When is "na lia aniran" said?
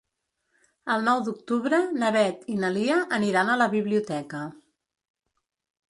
2.65-3.53